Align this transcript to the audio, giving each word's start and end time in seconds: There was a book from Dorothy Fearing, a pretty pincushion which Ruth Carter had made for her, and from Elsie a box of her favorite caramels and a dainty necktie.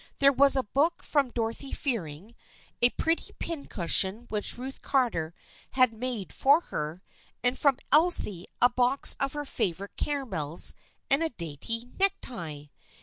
There 0.17 0.33
was 0.33 0.55
a 0.55 0.63
book 0.63 1.03
from 1.03 1.29
Dorothy 1.29 1.73
Fearing, 1.73 2.33
a 2.81 2.89
pretty 2.89 3.33
pincushion 3.37 4.25
which 4.29 4.57
Ruth 4.57 4.81
Carter 4.81 5.35
had 5.73 5.93
made 5.93 6.33
for 6.33 6.59
her, 6.59 7.03
and 7.43 7.55
from 7.55 7.77
Elsie 7.91 8.47
a 8.59 8.69
box 8.71 9.15
of 9.19 9.33
her 9.33 9.45
favorite 9.45 9.95
caramels 9.97 10.73
and 11.11 11.21
a 11.21 11.29
dainty 11.29 11.85
necktie. 11.99 12.63